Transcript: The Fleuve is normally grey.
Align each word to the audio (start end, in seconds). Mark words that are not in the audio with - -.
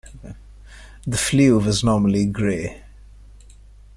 The 1.05 1.15
Fleuve 1.15 1.67
is 1.67 1.83
normally 1.83 2.25
grey. 2.25 2.81